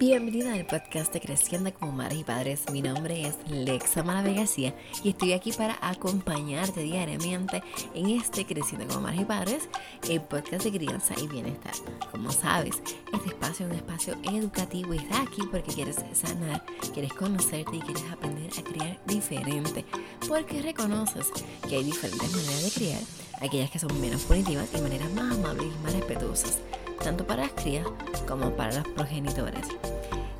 [0.00, 2.62] Bienvenida al podcast de Creciendo como Madres y Padres.
[2.72, 7.62] Mi nombre es Lexa García y estoy aquí para acompañarte diariamente
[7.94, 9.68] en este Creciendo como Madres y Padres,
[10.08, 11.74] el podcast de crianza y bienestar.
[12.10, 12.80] Como sabes,
[13.12, 17.80] este espacio es un espacio educativo y está aquí porque quieres sanar, quieres conocerte y
[17.80, 19.84] quieres aprender a criar diferente.
[20.26, 21.26] Porque reconoces
[21.68, 23.02] que hay diferentes maneras de criar,
[23.42, 26.58] aquellas que son menos punitivas y maneras más amables y más respetuosas
[27.00, 27.86] tanto para las crías
[28.28, 29.66] como para los progenitores.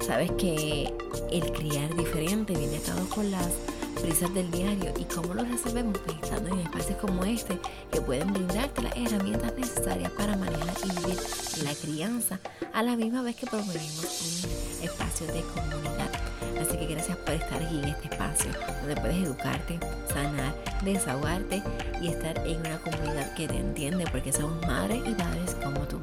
[0.07, 0.93] Sabes que
[1.31, 3.49] el criar diferente viene atado con las
[4.01, 7.59] prisas del diario y cómo lo resolvemos estando en espacios como este
[7.91, 11.19] que pueden brindarte las herramientas necesarias para manejar y vivir
[11.63, 12.39] la crianza
[12.73, 16.11] a la misma vez que promovemos un espacio de comunidad.
[16.61, 19.79] Así que gracias por estar aquí en este espacio donde puedes educarte,
[20.13, 21.63] sanar, desahogarte
[22.01, 26.01] y estar en una comunidad que te entiende porque somos madres y padres como tú.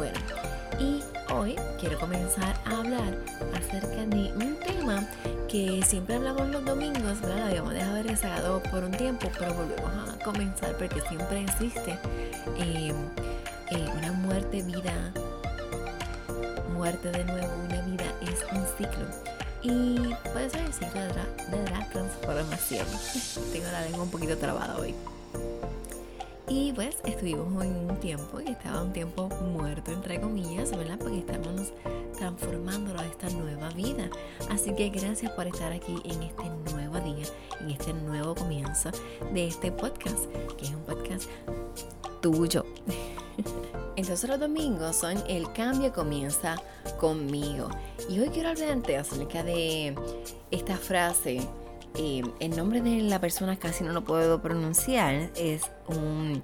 [0.00, 0.18] Bueno,
[0.78, 3.18] y hoy quiero comenzar a hablar
[3.52, 5.06] acerca de un tema
[5.46, 7.36] que siempre hablamos los domingos, ¿verdad?
[7.36, 11.98] Lo habíamos dejado de rezagado por un tiempo, pero volvemos a comenzar porque siempre existe
[12.56, 12.94] eh,
[13.72, 15.12] eh, una muerte, vida,
[16.72, 19.04] muerte de nuevo, una vida es un ciclo.
[19.60, 21.26] Y puede ser el ciclo de la,
[21.58, 22.86] de la transformación.
[23.52, 24.94] Tengo la lengua un poquito trabada hoy.
[26.50, 30.98] Y pues estuvimos en un tiempo que estaba un tiempo muerto, entre comillas, ¿verdad?
[30.98, 31.72] Porque estamos
[32.18, 34.10] transformándolo a esta nueva vida.
[34.50, 36.42] Así que gracias por estar aquí en este
[36.72, 37.24] nuevo día,
[37.60, 38.90] en este nuevo comienzo
[39.32, 40.26] de este podcast,
[40.58, 41.30] que es un podcast
[42.20, 42.66] tuyo.
[43.96, 46.56] Entonces los domingos son el cambio comienza
[46.98, 47.68] conmigo.
[48.08, 49.94] Y hoy quiero hablarte acerca de
[50.50, 51.46] esta frase
[51.96, 56.42] eh, el nombre de la persona casi no lo puedo pronunciar, es un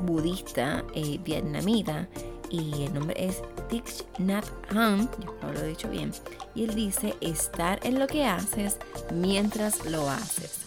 [0.00, 2.08] budista eh, vietnamita
[2.50, 5.08] y el nombre es Thich Nhat Hanh,
[5.42, 6.12] no lo he dicho bien,
[6.54, 8.78] y él dice estar en lo que haces
[9.12, 10.58] mientras lo haces.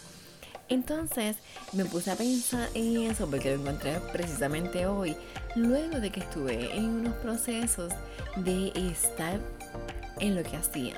[0.67, 1.35] Entonces
[1.73, 5.15] me puse a pensar en eso porque lo encontré precisamente hoy,
[5.55, 7.93] luego de que estuve en unos procesos
[8.37, 9.39] de estar
[10.19, 10.97] en lo que hacía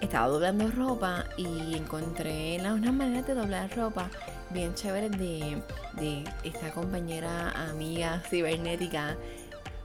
[0.00, 4.10] estaba doblando ropa y encontré unas maneras de doblar ropa
[4.50, 9.16] bien chéveres de, esta compañera amiga cibernética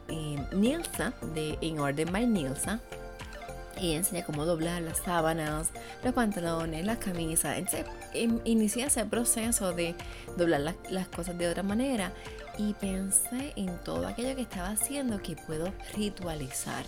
[0.08, 2.80] eh, Nilsa de In Order by Nilsa
[3.80, 5.72] y enseña cómo doblar las sábanas,
[6.04, 7.58] los pantalones, las camisas.
[7.58, 9.96] Entonces em, inicié ese proceso de
[10.38, 12.14] doblar las, las cosas de otra manera
[12.58, 16.86] y pensé en todo aquello que estaba haciendo que puedo ritualizar.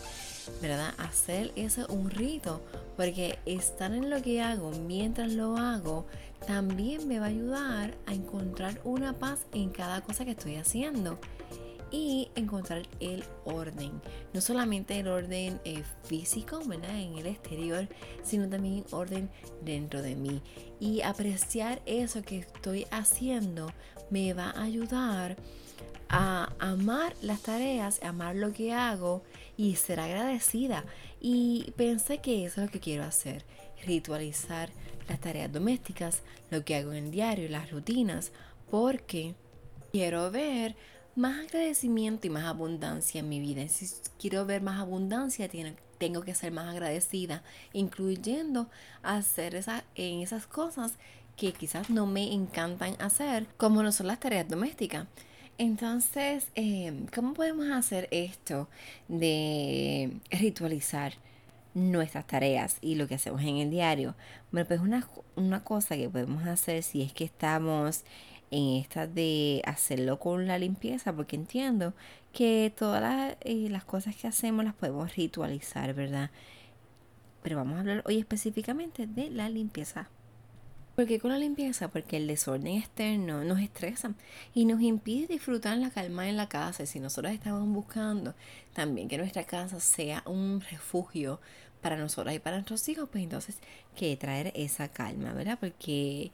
[0.61, 0.93] ¿Verdad?
[0.97, 2.61] Hacer eso un rito,
[2.95, 6.05] porque estar en lo que hago mientras lo hago
[6.45, 11.19] también me va a ayudar a encontrar una paz en cada cosa que estoy haciendo
[11.91, 14.01] y encontrar el orden.
[14.33, 16.99] No solamente el orden eh, físico, ¿verdad?
[16.99, 17.87] En el exterior,
[18.23, 19.29] sino también orden
[19.61, 20.41] dentro de mí.
[20.79, 23.71] Y apreciar eso que estoy haciendo
[24.09, 25.37] me va a ayudar
[26.09, 29.23] a amar las tareas, amar lo que hago
[29.57, 30.85] y ser agradecida.
[31.19, 33.43] Y pensé que eso es lo que quiero hacer,
[33.85, 34.69] ritualizar
[35.09, 38.31] las tareas domésticas, lo que hago en el diario, las rutinas,
[38.69, 39.35] porque
[39.91, 40.75] quiero ver
[41.15, 43.67] más agradecimiento y más abundancia en mi vida.
[43.67, 45.49] Si quiero ver más abundancia,
[45.97, 48.69] tengo que ser más agradecida, incluyendo
[49.01, 50.93] hacer esa, en esas cosas
[51.35, 55.07] que quizás no me encantan hacer, como no son las tareas domésticas.
[55.57, 58.69] Entonces, em, ¿cómo podemos hacer esto
[59.07, 61.13] de ritualizar
[61.73, 64.15] nuestras tareas y lo que hacemos en el diario?
[64.51, 68.03] Bueno, pues una, una cosa que podemos hacer si es que estamos
[68.51, 71.93] en esta de hacerlo con la limpieza, porque entiendo
[72.33, 76.29] que todas las, eh, las cosas que hacemos las podemos ritualizar, ¿verdad?
[77.43, 80.09] Pero vamos a hablar hoy específicamente de la limpieza
[80.97, 81.89] ¿Por qué con la limpieza?
[81.89, 84.15] Porque el desorden externo nos estresa
[84.55, 86.81] y nos impide disfrutar la calma en la casa.
[86.81, 88.33] Y si nosotros estamos buscando
[88.73, 91.39] también que nuestra casa sea un refugio
[91.83, 93.59] para nosotras y para nuestros hijos, pues entonces
[93.95, 95.59] que traer esa calma, ¿verdad?
[95.59, 96.31] Porque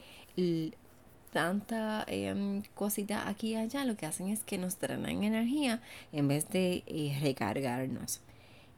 [1.33, 5.81] tanta em, cosita aquí y allá lo que hacen es que nos drenan energía
[6.13, 8.21] en vez de eh, recargarnos.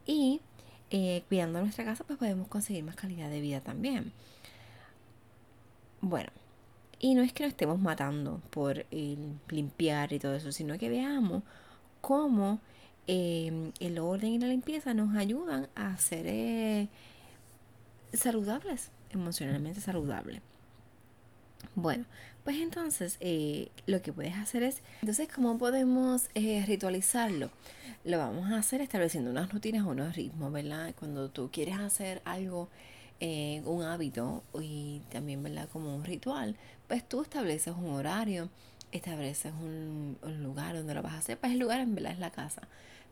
[0.07, 0.41] Y
[0.89, 4.13] eh, cuidando nuestra casa, pues podemos conseguir más calidad de vida también.
[6.07, 6.29] Bueno,
[6.99, 11.41] y no es que nos estemos matando por limpiar y todo eso, sino que veamos
[11.99, 12.59] cómo
[13.07, 16.89] em, el orden y la limpieza nos ayudan a ser eh,
[18.13, 20.41] saludables, emocionalmente saludables.
[21.73, 22.05] Bueno,
[22.43, 27.49] pues entonces eh, lo que puedes hacer es, entonces, ¿cómo podemos eh, ritualizarlo?
[28.03, 30.93] Lo vamos a hacer estableciendo unas rutinas o unos ritmos, ¿verdad?
[30.99, 32.69] Cuando tú quieres hacer algo,
[33.19, 35.69] eh, un hábito y también, ¿verdad?
[35.71, 36.55] Como un ritual,
[36.87, 38.49] pues tú estableces un horario,
[38.91, 42.31] estableces un, lugar donde lo vas a hacer, pues el lugar en verdad es la
[42.31, 42.67] casa.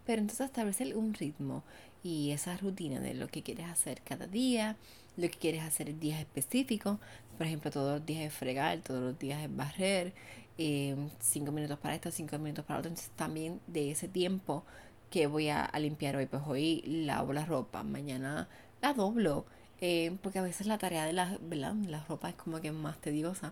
[0.06, 1.64] Pero entonces establecer un ritmo
[2.04, 4.76] y esa rutina de lo que quieres hacer cada día,
[5.16, 7.00] lo que quieres hacer días específicos.
[7.38, 10.14] Por ejemplo, todos los días es fregar, todos los días es barrer,
[10.58, 12.90] eh, cinco minutos para esto, cinco minutos para otro.
[12.90, 14.66] Entonces también de ese tiempo
[15.10, 18.50] que voy a, limpiar hoy, pues hoy lavo la ropa, mañana
[18.82, 19.46] la doblo.
[19.86, 21.74] Eh, porque a veces la tarea de la, ¿verdad?
[21.74, 23.52] la ropa es como que más tediosa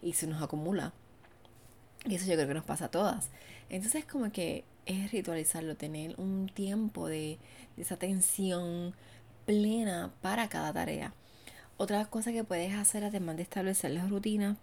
[0.00, 0.92] y se nos acumula.
[2.04, 3.30] Y eso yo creo que nos pasa a todas.
[3.68, 7.40] Entonces como que es ritualizarlo, tener un tiempo de,
[7.76, 8.94] esa atención
[9.44, 11.14] plena para cada tarea.
[11.78, 14.58] Otra cosa que puedes hacer además de establecer las rutinas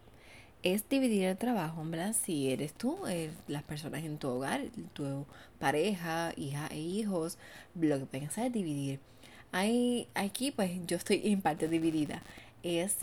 [0.64, 2.14] es dividir el trabajo, ¿verdad?
[2.14, 4.62] Si eres tú, eh, las personas en tu hogar,
[4.94, 5.26] tu
[5.60, 7.38] pareja, hija e hijos,
[7.76, 9.02] lo que pueden hacer es dividir.
[9.52, 12.22] Hay, aquí pues yo estoy en parte dividida.
[12.64, 12.98] Es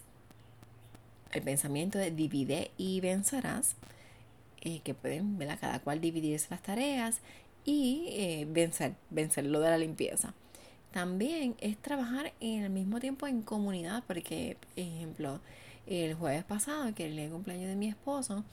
[1.33, 3.75] el pensamiento de divide y vencerás,
[4.61, 5.59] eh, que pueden, ¿verdad?
[5.61, 7.19] Cada cual dividirse las tareas
[7.65, 10.35] y eh, vencer, vencer lo de la limpieza.
[10.93, 15.41] También es trabajar en el mismo tiempo en comunidad, porque, ejemplo,
[15.87, 18.45] el jueves pasado, que era el cumpleaños de mi esposo,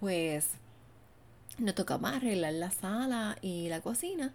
[0.00, 0.50] pues
[1.58, 4.32] nos tocaba arreglar la sala y la cocina,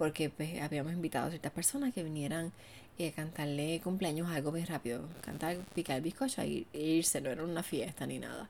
[0.00, 2.52] porque pues, habíamos invitado a ciertas personas que vinieran
[2.98, 7.62] a cantarle cumpleaños algo muy rápido, cantar, picar el bizcocho e irse, no era una
[7.62, 8.48] fiesta ni nada.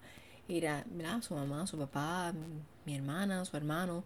[0.49, 1.21] Era, ¿verdad?
[1.23, 2.33] Su mamá, su papá,
[2.87, 4.05] mi hermana, su hermano.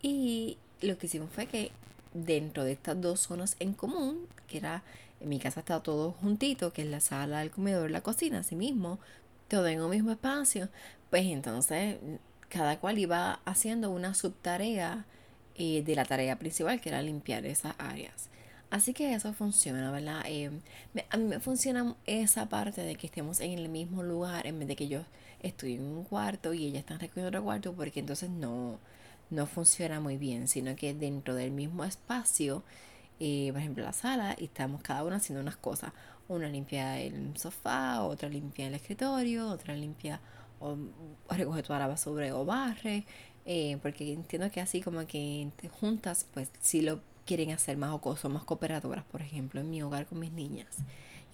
[0.00, 1.72] Y lo que hicimos fue que
[2.14, 4.84] dentro de estas dos zonas en común, que era,
[5.20, 8.54] en mi casa está todo juntito, que es la sala, el comedor, la cocina, así
[8.54, 9.00] mismo,
[9.48, 10.68] todo en un mismo espacio,
[11.10, 11.96] pues entonces
[12.48, 15.04] cada cual iba haciendo una subtarea
[15.58, 18.28] eh, de la tarea principal, que era limpiar esas áreas.
[18.70, 20.22] Así que eso funciona, ¿verdad?
[20.26, 20.50] Eh,
[21.10, 24.68] a mí me funciona esa parte de que estemos en el mismo lugar en vez
[24.68, 25.02] de que yo
[25.40, 28.78] estoy en un cuarto y ella está en otro cuarto, porque entonces no,
[29.30, 32.64] no funciona muy bien, sino que dentro del mismo espacio,
[33.20, 35.92] eh, por ejemplo la sala, estamos cada uno haciendo unas cosas.
[36.28, 40.20] Una limpia el sofá, otra limpia el escritorio, otra limpia
[40.60, 40.76] o,
[41.30, 43.04] recoge toda la basura o barre,
[43.46, 45.48] eh, porque entiendo que así como que
[45.80, 49.82] juntas, pues si lo quieren hacer más o cosas más cooperadoras, por ejemplo, en mi
[49.82, 50.76] hogar con mis niñas.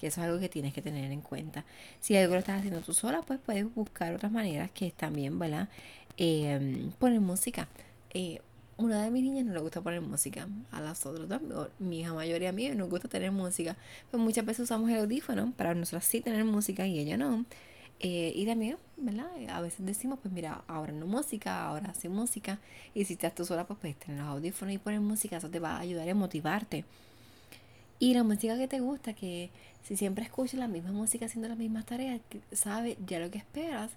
[0.00, 1.64] Que eso es algo que tienes que tener en cuenta.
[2.00, 5.69] Si algo lo estás haciendo tú sola, pues puedes buscar otras maneras que también, ¿verdad?
[6.17, 7.69] eh, poner música.
[8.11, 8.41] Eh,
[8.76, 12.14] una de mis niñas no le gusta poner música, a las otras dos, mi hija
[12.14, 13.76] mayor y a mí nos gusta tener música,
[14.11, 17.44] pues muchas veces usamos el audífono para nosotros sí tener música y ella no.
[18.04, 19.28] Eh, y también, ¿verdad?
[19.49, 22.58] A veces decimos, pues mira, ahora no música, ahora sí música.
[22.94, 25.60] Y si estás tú sola, pues puedes tener los audífonos y poner música, eso te
[25.60, 26.84] va a ayudar a motivarte.
[28.00, 29.50] Y la música que te gusta, que
[29.84, 32.20] si siempre escuchas la misma música haciendo las mismas tareas,
[32.50, 33.93] sabes ya lo que esperas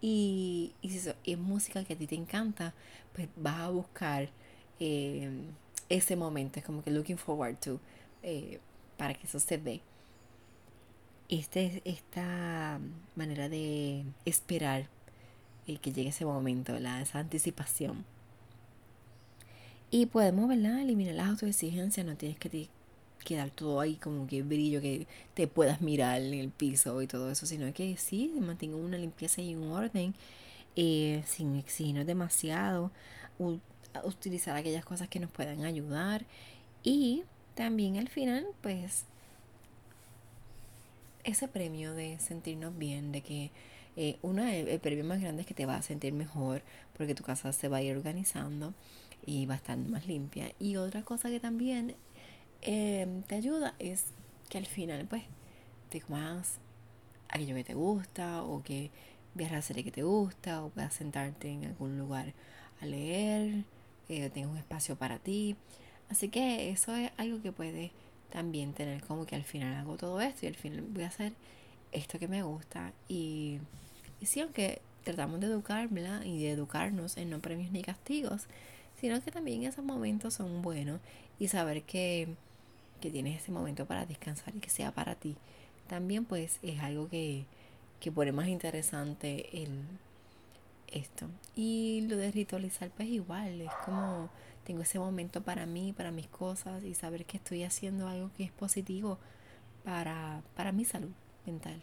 [0.00, 2.72] y, y si es música que a ti te encanta,
[3.14, 4.28] pues vas a buscar
[4.78, 5.28] eh,
[5.88, 6.60] ese momento.
[6.60, 7.80] Es como que looking forward to
[8.22, 8.60] eh,
[8.96, 9.80] para que eso se dé.
[11.28, 12.80] Este, esta
[13.14, 14.88] manera de esperar
[15.66, 18.04] eh, que llegue ese momento, esa anticipación.
[19.90, 20.80] Y podemos, ¿verdad?
[20.80, 22.68] Eliminar las autoexigencias, no tienes que
[23.24, 27.30] quedar todo ahí como que brillo, que te puedas mirar en el piso y todo
[27.30, 30.14] eso, sino que sí, mantengo una limpieza y un orden
[30.76, 32.90] eh, sin exigirnos demasiado,
[34.04, 36.24] utilizar aquellas cosas que nos puedan ayudar
[36.82, 39.04] y también al final, pues,
[41.28, 43.50] ese premio de sentirnos bien, de que
[43.96, 46.62] eh, una, el, premio más grande es que te va a sentir mejor
[46.96, 48.74] porque tu casa se va a ir organizando
[49.26, 50.52] y va a estar más limpia.
[50.58, 51.94] Y otra cosa que también
[52.62, 54.06] Em, te ayuda es
[54.48, 55.22] que al final pues
[55.90, 56.58] te comas
[57.28, 58.90] aquello que te gusta o que
[59.34, 62.34] veas la serie que te gusta o puedas sentarte en algún lugar
[62.80, 63.64] a leer,
[64.08, 65.56] eh, tengas un espacio para ti.
[66.10, 67.92] Así que eso es algo que puedes
[68.30, 71.32] también tener como que al final hago todo esto y al final voy a hacer
[71.92, 72.92] esto que me gusta.
[73.08, 73.58] Y,
[74.20, 75.88] y sí, aunque tratamos de educar
[76.24, 78.46] y de educarnos en no premios ni castigos,
[79.00, 81.00] sino que también esos momentos son buenos
[81.38, 82.28] y saber que
[83.00, 85.36] que tienes ese momento para descansar y que sea para ti,
[85.86, 87.44] también pues es algo que,
[88.00, 89.70] que pone más interesante el,
[90.92, 91.26] esto.
[91.54, 94.30] Y lo de ritualizar pues igual, es como
[94.64, 98.44] tengo ese momento para mí, para mis cosas y saber que estoy haciendo algo que
[98.44, 99.18] es positivo
[99.84, 101.10] para, para mi salud
[101.46, 101.82] mental.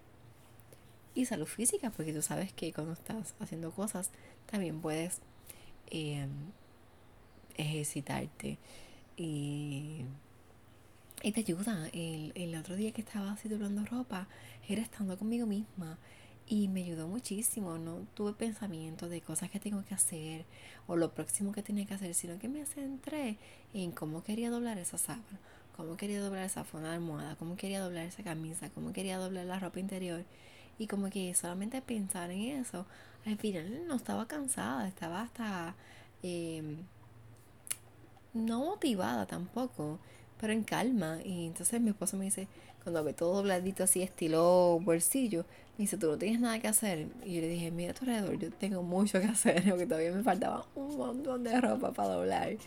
[1.16, 4.12] y salud física, porque tú sabes que cuando estás haciendo cosas
[4.46, 5.22] también puedes
[5.90, 6.30] em,
[7.58, 8.58] ejercitarte
[9.18, 10.02] y,
[11.24, 11.90] y te ayuda.
[11.94, 14.28] El, el otro día que estaba así doblando ropa,
[14.68, 15.98] era estando conmigo misma
[16.48, 17.78] y me ayudó muchísimo.
[17.78, 20.46] No tuve pensamientos de cosas que tengo que hacer
[20.88, 23.38] o lo próximo que tenía que hacer, sino que me centré
[23.74, 25.40] en cómo quería doblar esa sábana,
[25.76, 29.46] cómo quería doblar esa funda de almohada, cómo quería doblar esa camisa, cómo quería doblar
[29.46, 30.24] la ropa interior.
[30.78, 32.86] Y como que solamente pensar en eso,
[33.26, 35.76] al final no estaba cansada, estaba hasta
[36.22, 36.78] em,
[38.34, 40.00] no motivada tampoco,
[40.40, 41.20] pero en calma.
[41.24, 42.48] Y entonces mi esposo me dice,
[42.86, 45.44] cuando ve todo dobladito así, estilo bolsillo,
[45.76, 47.08] me dice, tú no tienes nada que hacer.
[47.26, 50.12] Y yo le dije, mira a tu alrededor, yo tengo mucho que hacer, porque todavía
[50.12, 52.58] me faltaba un montón de ropa para doblar.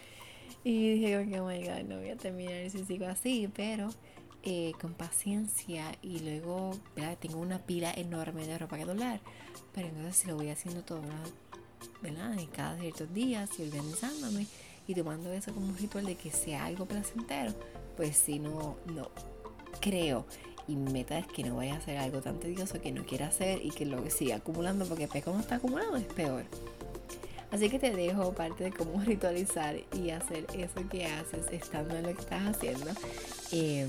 [0.65, 3.91] Y dije, oh my god, no voy a terminar si sigo así, pero
[4.43, 7.17] eh, con paciencia y luego ¿verdad?
[7.21, 9.21] tengo una pila enorme de ropa que doblar.
[9.73, 11.03] Pero entonces si lo voy haciendo todo,
[12.03, 12.37] ¿verdad?
[12.37, 14.49] En cada ciertos días y organizándome
[14.89, 17.53] y tomando eso como un ritual de que sea algo placentero,
[17.97, 19.11] pues si no, no,
[19.81, 20.27] creo
[20.69, 23.29] y mi meta es que no vaya a hacer algo tan tedioso que no quiera
[23.29, 26.45] hacer y que lo siga acumulando porque pues como está acumulado es peor.
[27.51, 32.03] Así que te dejo parte de cómo ritualizar y hacer eso que haces estando en
[32.03, 32.91] lo que estás haciendo,
[33.53, 33.87] eh,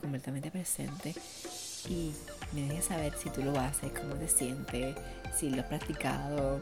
[0.00, 1.14] completamente presente.
[1.88, 2.12] Y
[2.52, 4.96] me dejes saber si tú lo haces, cómo te sientes,
[5.34, 6.60] si lo has practicado,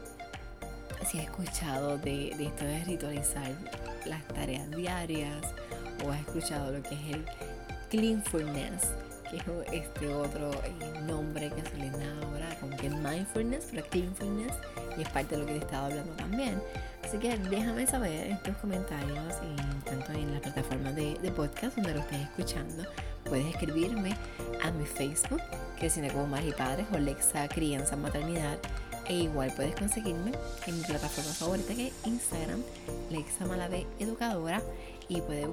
[1.09, 3.51] si has escuchado de, de esto de ritualizar
[4.05, 5.43] las tareas diarias
[6.05, 7.25] o has escuchado lo que es el
[7.89, 8.93] Cleanfulness,
[9.31, 9.43] que es
[9.83, 14.53] este otro eh, nombre que se le da ahora, como que mindfulness, pero cleanfulness,
[14.95, 16.61] y es parte de lo que te estaba hablando también.
[17.03, 21.95] Así que déjame saber en tus comentarios, y tanto en la plataforma de, podcast donde
[21.95, 22.83] lo estés escuchando.
[23.25, 24.15] Puedes escribirme
[24.63, 25.41] a mi Facebook,
[25.79, 28.59] Creciendo como Madre y Padres, o Lexa Crianza Maternidad.
[29.07, 30.33] E igual puedes conseguirme
[30.67, 32.61] en mi plataforma favorita que es Instagram,
[33.09, 34.61] Lexa Malave Educadora
[35.09, 35.49] y puedes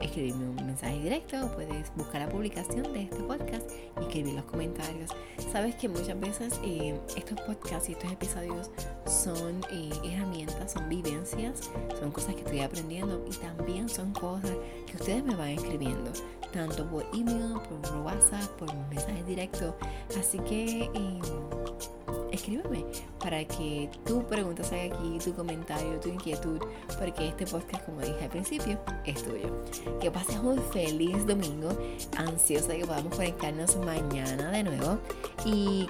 [0.00, 3.68] escribirme un mensaje directo, puedes buscar la publicación de este podcast
[4.00, 5.10] y escribir los comentarios.
[5.52, 8.70] Sabes que muchas veces eh, estos podcasts y estos episodios
[9.06, 14.52] son eh, herramientas, son vivencias, son cosas que estoy aprendiendo y también son cosas
[14.86, 16.12] que ustedes me van escribiendo,
[16.52, 19.76] tanto por email, por WhatsApp, por mensaje directo.
[20.16, 20.84] Así que...
[20.94, 22.84] Eh, escríbeme
[23.18, 26.60] para que tu pregunta salga aquí, tu comentario, tu inquietud,
[26.98, 29.62] porque este podcast, como dije al principio, es tuyo.
[30.00, 31.70] Que pases un feliz domingo,
[32.16, 34.98] ansiosa de que podamos conectarnos mañana de nuevo
[35.44, 35.88] y.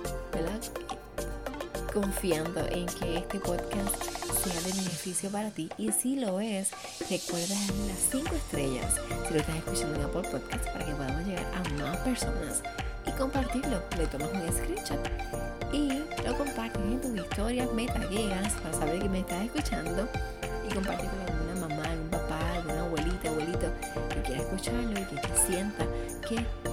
[1.93, 4.01] Confiando en que este podcast
[4.45, 6.71] sea de beneficio para ti y si lo es,
[7.11, 8.95] recuerda darle las 5 estrellas
[9.27, 12.63] si lo estás escuchando en Apple Podcast para que podamos llegar a más personas
[13.07, 13.83] y compartirlo.
[13.99, 15.20] Le tomas un screenshot
[17.51, 17.87] historias, me
[18.63, 20.09] para saber que me estás escuchando
[20.69, 23.67] y compartir con alguna mamá, algún papá, alguna abuelita, abuelito
[24.09, 25.85] que quiera escucharlo y que, sienta
[26.29, 26.70] que la manera